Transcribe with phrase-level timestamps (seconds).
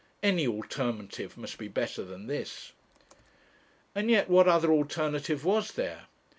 [0.23, 2.71] Any alternative must be better than this.
[3.93, 6.07] And yet what other alternative was there?